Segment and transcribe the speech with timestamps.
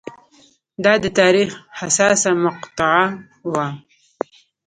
[0.83, 1.49] دا د تاریخ
[1.79, 3.05] حساسه مقطعه
[3.53, 3.67] وه.